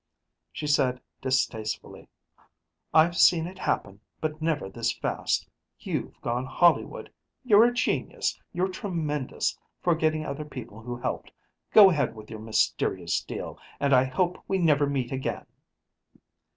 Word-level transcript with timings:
She 0.51 0.65
said, 0.65 0.99
distastefully, 1.21 2.09
"I've 2.91 3.15
seen 3.15 3.45
it 3.45 3.59
happen, 3.59 3.99
but 4.19 4.41
never 4.41 4.67
this 4.67 4.91
fast. 4.91 5.47
You've 5.79 6.19
gone 6.21 6.47
Hollywood, 6.47 7.11
you're 7.43 7.65
a 7.65 7.71
genius, 7.71 8.39
you're 8.51 8.67
tremendous 8.69 9.59
forgetting 9.83 10.25
other 10.25 10.43
people 10.43 10.81
who 10.81 10.95
helped. 10.97 11.31
Go 11.71 11.91
ahead 11.91 12.15
with 12.15 12.31
your 12.31 12.39
mysterious 12.39 13.23
deal 13.23 13.59
and 13.79 13.93
I 13.93 14.05
hope 14.05 14.39
we 14.47 14.57
never 14.57 14.87
meet 14.87 15.11
again." 15.11 15.45